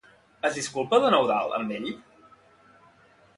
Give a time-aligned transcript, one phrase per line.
[0.47, 1.91] Es disculpa don Eudald amb ell?